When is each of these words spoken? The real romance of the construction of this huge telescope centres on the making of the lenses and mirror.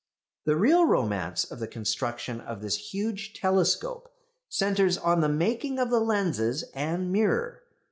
The 0.45 0.55
real 0.55 0.87
romance 0.87 1.43
of 1.43 1.59
the 1.59 1.67
construction 1.67 2.41
of 2.41 2.63
this 2.63 2.91
huge 2.91 3.35
telescope 3.39 4.11
centres 4.49 4.97
on 4.97 5.21
the 5.21 5.29
making 5.29 5.77
of 5.77 5.91
the 5.91 5.99
lenses 5.99 6.63
and 6.73 7.11
mirror. 7.11 7.61